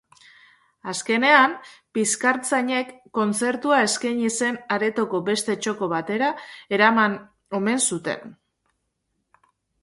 [0.91, 1.51] Azkenean,
[1.97, 6.31] bizkartzainek kontzertua eskaini zen aretoko beste txoko batera
[6.79, 7.19] eraman
[7.61, 8.35] omen zuten.